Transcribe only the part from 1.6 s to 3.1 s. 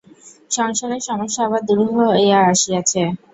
দুরূহ হইয়া আসিয়াছে।